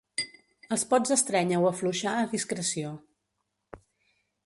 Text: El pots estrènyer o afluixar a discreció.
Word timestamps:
El 0.75 0.85
pots 0.93 1.13
estrènyer 1.17 1.61
o 1.65 1.69
afluixar 1.73 2.17
a 2.17 2.25
discreció. 2.35 2.99